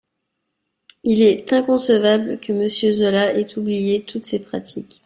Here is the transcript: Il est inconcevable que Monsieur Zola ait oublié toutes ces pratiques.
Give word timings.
Il 1.03 1.21
est 1.21 1.53
inconcevable 1.53 2.39
que 2.39 2.51
Monsieur 2.53 2.91
Zola 2.91 3.35
ait 3.35 3.55
oublié 3.55 4.01
toutes 4.01 4.23
ces 4.23 4.39
pratiques. 4.39 4.99